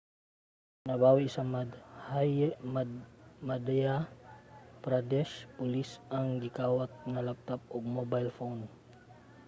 nabawi 0.87 1.25
sa 1.35 1.43
madhya 3.47 3.95
pradesh 4.83 5.33
police 5.57 5.93
ang 6.17 6.27
gikawat 6.43 6.91
nga 7.11 7.25
laptop 7.27 7.61
ug 7.75 7.83
mobile 7.97 8.31
phone 8.37 8.61